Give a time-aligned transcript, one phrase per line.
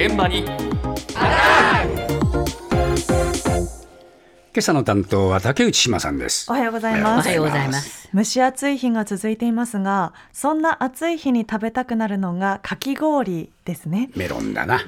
[0.00, 0.46] 現場に。
[4.52, 6.50] 今朝の担当は竹内島さんです。
[6.50, 7.26] おはようございます。
[7.28, 8.08] おはようございます。
[8.12, 14.10] 蒸し暑い日が続いていますがそんな暑い日に食べたくなるのがかき氷ですね。
[14.16, 14.80] メロンだな。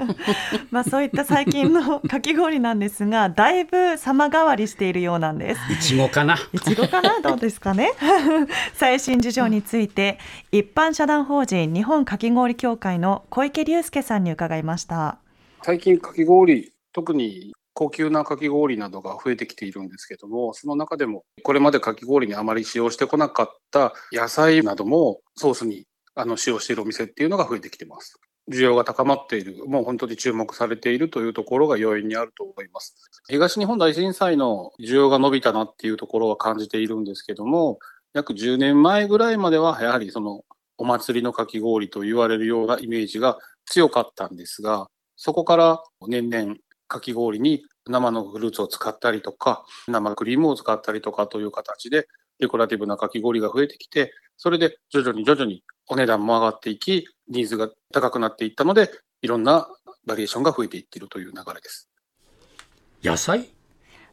[0.72, 5.60] まあそういった最近の かき氷なんですがだいぶ様変わりしているようなんです。
[5.70, 6.38] いちごかな。
[6.54, 7.20] いちごかな？
[7.20, 7.92] どうですかね？
[8.72, 10.18] 最新事情について
[10.50, 15.18] 一般社団法人日本かき氷協会の小池隆介さんに伺いました。
[15.62, 28.18] 最近かき氷、特に高級なかき氷などが増えてきているんですけども、その中でもこれまでかき氷にあまり使用してこなかった野菜などもソースにあの使用しているお店っていうのが増えてきてます。
[28.50, 32.94] 需要が高まっている、もう本当に注目されているというところが要因にあると思います。
[33.28, 37.78] 東日本大震災の需要が伸びたなっていうところは感じているんですけども、
[38.12, 40.42] 約10年前ぐらいまではやはりその
[40.76, 52.08] お祭りのかき氷と言われるようなイメージが強かったんですが、そこから年々かき氷に生のフルーツを使ったりとか、生クリームを使ったりとかという形で、
[52.40, 58.90] デコラティブなかき氷が増えてきて、それで徐々に徐々にお値段も上がっていき、ニーズが高くなっていったので、
[59.22, 59.68] いろんな
[60.06, 61.88] バリエーションが増えていっているという流れです。
[63.02, 63.48] 野菜？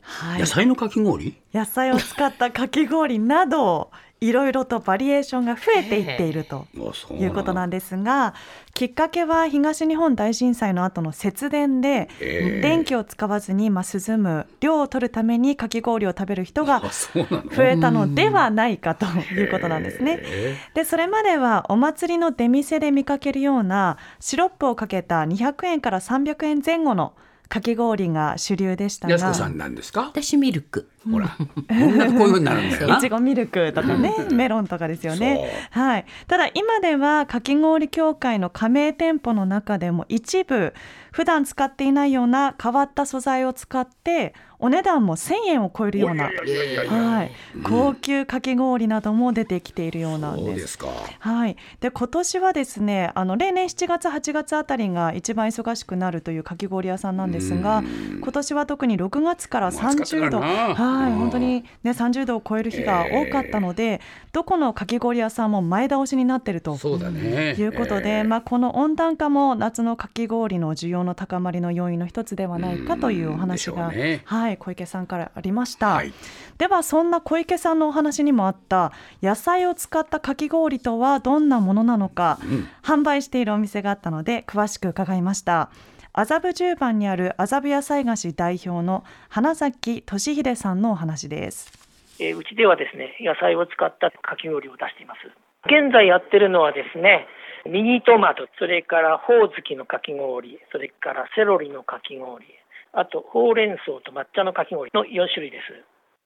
[0.01, 0.39] はい。
[0.39, 1.35] 野菜のかき氷？
[1.53, 3.91] 野菜を使ったかき氷など
[4.23, 6.67] いろいろとバリエーションが増えていっていると
[7.11, 8.35] いうことなんでですが
[8.75, 20.19] きっかけは東日本大震災の後の節電で電気を使わずにまあ涼む量を取るためにかき氷を食べる人が増えたのではないかということなんですね。
[20.21, 27.13] へでそれまではお祭りの出店で見かけるようなシロップをかけた200円から300円前後の
[27.51, 30.03] かき氷が主流でしたがえ安子さんなんですか？
[30.03, 30.89] 私ミルク。
[31.09, 31.29] ほら。
[31.29, 32.97] こんなこういうふうになるんだよな。
[32.97, 35.67] いちごミルクとかね、メロンとかですよね。
[35.71, 36.05] はい。
[36.27, 40.73] ただ今ではかき氷協会の加盟店舗の中でも一部
[41.11, 47.31] 普段使っていないような変わった素材を使ってお値段も1000円を超えるような、はい、
[47.63, 50.67] 高級かき氷なども出てきているようなんで。
[50.67, 50.77] す。
[51.19, 57.83] はい、で今年はですねあの例年7月8月あたりが一番忙しくなるというかき氷屋さんなんですが
[58.19, 61.17] 今年は特に6月からもう暑かった30度からなはいうん。
[61.17, 67.55] 本当に、ね、30度を超える日が多かったので、どこのかき氷屋さんも前倒しになっているとそうだね。
[67.57, 68.23] いうことで、ええ。
[68.23, 74.21] まあ、この温暖化も夏のかき氷の需要の高まりの要因の一つではないかというお話が、ね。
[74.25, 75.87] はい、小池さんからありました。
[75.95, 76.13] はい。
[76.57, 78.91] ではそんな小池さんのお話にもあった
[79.23, 82.37] 野菜を使ったかき氷とはどんなものなのか、
[82.83, 85.69] 販売しているお店があったので詳しく伺いました
[86.13, 91.71] 麻布十番にある麻布野菜菓子代表の花崎俊秀さんのお話です
[92.19, 95.25] えーうちではですね、野菜を使ったかき氷を出しています。
[95.65, 97.25] 現在やってるのはですね、
[97.65, 102.45] ミニトマト、それからほおずきのかき氷、それからセロリのかき氷、
[102.93, 105.73] あとほうれん草と抹茶のかき氷の4種類です。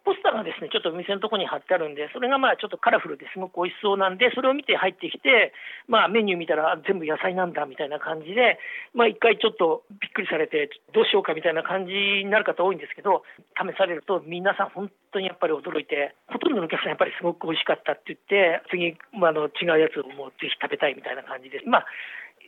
[0.06, 5.52] ポスターがですね、ちょっとお店のとこに貼ってあるんで、それがまあちょっとカラフルですごく美味しそうなんで、それを見て入ってきて、
[5.90, 8.60] まあメニュー見たら全部野菜なんだみたいな感じで、
[8.94, 13.24] まあ一回ちょっとびっくりされて、どうしようかみたいな感じになる方多いんですけど、
[13.58, 21.66] 試されると皆さん本当にやっぱり驚いて、ほとんどのお客さんやっぱりすごく美味しかったって言って、次、まあ、あの違うやつをもうぜひ食べたいみたいな感じです。
[21.66, 21.86] まあ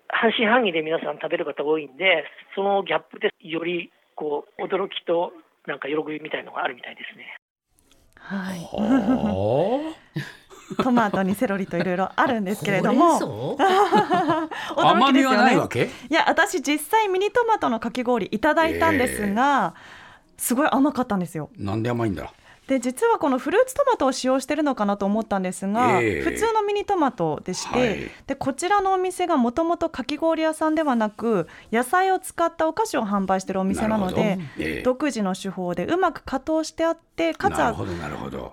[0.09, 2.24] 半信半疑で皆さん食べる方多いんで、
[2.56, 5.34] そのギャップでよりこう驚きと
[5.68, 7.28] なんか喜びみたいのがあるみたいですね。
[8.19, 8.59] はい。
[8.72, 9.94] は
[10.83, 13.57] トマトにセロリといろいろあるんですけれどほも
[14.75, 15.85] 甘みはないわけ？
[16.09, 19.75] いや私実際ミニトマトのかき氷いただいたんですが、
[20.38, 21.50] すごい甘かったんですよ。
[21.57, 22.33] なんで甘いんだ？
[22.67, 26.22] で実はこのフルーツトマトを使用してるのかなと思ったんですが、ええ。
[26.22, 28.11] 普通のミニトマトでして、はい。
[28.28, 34.81] でこちらのお店がもともとかき氷屋さんではなく野菜を使ったお菓子を販売してるお店なのでええ。
[34.83, 37.73] 独自の手法でうまく加糖してあってかつは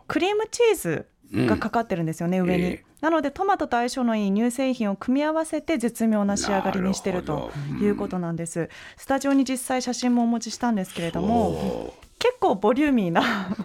[0.07, 2.85] クリームチーズがかかってるんですよね、上に、ええ。
[3.01, 7.51] なのでトマトと相性のいい乳製品を組み合わせて絶妙な仕上がりにしてると
[7.81, 11.93] いうことなんです、スタジオに実際写真もお持ちしたんですけれども
[12.25, 13.59] 結構ボリューミーなこ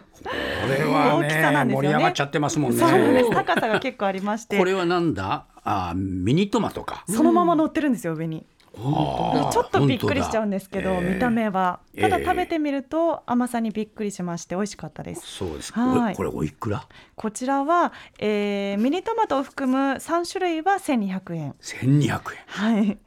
[0.67, 1.87] れは大きさなんねですよね。
[1.87, 2.77] 盛り上がっちゃってますもんね。
[2.77, 3.29] そうなんです。
[3.31, 4.57] 高さが結構ありまして。
[4.57, 5.45] これはなんだ？
[5.63, 7.05] あミニトマトか。
[7.07, 8.45] そのまま乗ってるんですよ上に
[8.75, 11.13] ちょっとびっくりしちゃうんですけど、本当だ。
[11.15, 11.79] 見た目は。
[11.93, 12.09] ええ。
[12.09, 15.21] ただ食べてみると甘さにびっくりしまして美味しかったです。
[15.25, 16.15] そうですかはい。
[16.15, 16.85] これおいくら？
[17.15, 21.55] こちらは、えーミニトマトを含む3種類は1200円。
[21.61, 22.21] 1200円。
[22.47, 22.97] はい。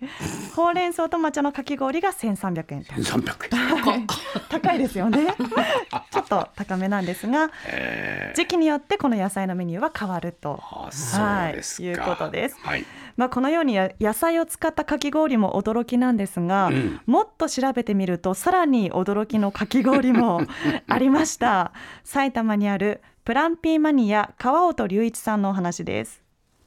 [0.55, 2.85] ほうれん草と抹茶のかき氷が1300円。
[2.85, 2.93] と。
[2.93, 4.07] 1300円。
[4.49, 5.35] 高いですよね。
[6.33, 10.57] と高めなんですが、え時期によってこの野菜のメニューは変わると。
[10.57, 11.83] はい。
[11.83, 12.57] いうことです。
[12.61, 12.85] はい。
[13.17, 17.01] まあ、このようにや野菜を使ったかき氷も驚きなんですが、うん。
[17.07, 20.41] もっと調べてみるとさらに驚きのかき氷も
[20.89, 21.73] ありました。
[22.05, 26.23] 埼玉にあるプランピーマニア川本隆一さんのお話です。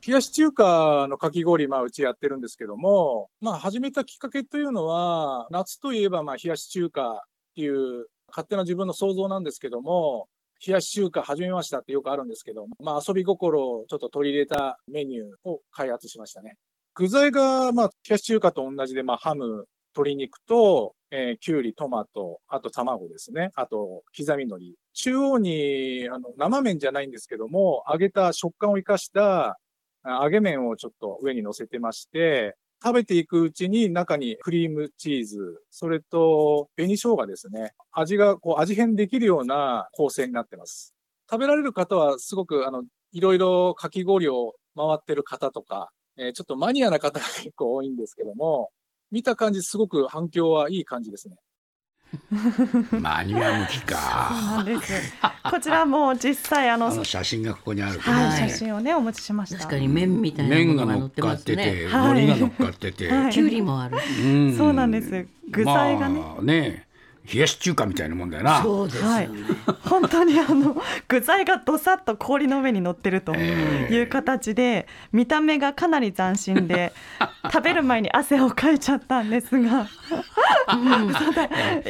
[0.05, 7.19] 冷やし中華のかき氷、まあ、うちやってるんですけども、まあ、始めたきっかけというのは、夏といえば、まあ、冷やし中華っ
[7.55, 10.27] ていう、勝手な自分の想像なんですけども、
[10.65, 16.55] 冷やし中華始めましたってよくあるんですけど、まあ、遊び心をちょっと取り入れたメニューを開発しましたね。
[16.93, 23.51] 具材が、まあ、冷やし中華と同じで、まあ、ハム、鶏肉と、えー、きゅうり、トマト、あと卵ですね。
[23.55, 24.65] あと、刻み海苔。
[24.93, 29.59] 中央に、あの、生麺じゃないんですけども、揚げた食感を生かした
[30.05, 32.55] 揚げ麺をちょっと上に乗せてまして、
[32.85, 37.73] 食べていくうちに中にクリームチーズ、それと紅生姜ですね。
[37.91, 40.93] 味がこう味変できるような構成になってます。
[41.29, 48.69] 食べられる方はすごくあの、いろいろかき氷を回ってる方とか、えーちょっとマニアな方が結構多いんですけども、
[49.11, 51.37] 見た感じすごく反響はいい感じですね。
[52.91, 54.29] マニア向きそうか。
[54.57, 55.13] なんです
[55.49, 58.49] こちらも実際あのあの写真がここにあるけどはい、ね。
[58.49, 61.87] 写真をねお持ちしました確かに麺みたいな麺がものが乗って乗っかってて、。
[61.87, 63.11] はい海苔が乗っかってて。
[63.11, 63.97] はいきゅうりもある。
[63.97, 66.84] うんそうなんです具材がねまあね、
[67.31, 68.61] 冷やし中華みたいなもんだよな。
[68.61, 69.29] そうですよね。
[69.83, 70.75] 本当にあの
[71.07, 76.93] 具材がどさっと氷の上に乗ってるという形で見た目がかなり斬新で
[77.51, 79.87] 食べる前に汗をかいちゃったんですが。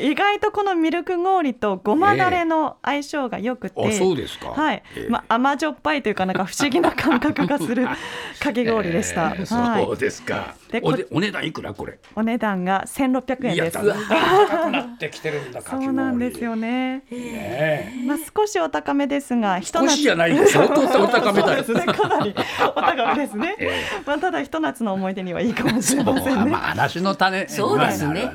[0.02, 4.50] 意外とこのミルク氷とごまだれの相性が良くて、あ、そうですか。
[4.50, 4.84] はい。
[4.96, 5.10] ええ。
[5.10, 7.88] まあ、甘じょっぱいというかなんか不思議な感覚がする
[8.40, 9.86] かき氷でした、えーはい。
[9.86, 10.56] そうですか。
[10.72, 12.00] でこおでお値段いくらこれ？
[12.16, 13.78] お値段が1600円いや、です。
[13.78, 14.00] だんだん
[14.48, 15.62] 高くなってきてるんだ。
[15.62, 21.64] そうなんですよね、ねまあ、少しお高めですがひと少夏しじゃないで 相当お高めだよ。
[21.64, 22.36] かなり
[22.76, 23.72] お高めですね、え
[24.06, 28.32] まあ、ただひと夏の思い出にはいいかもしれませんね、まあ話の種そうですね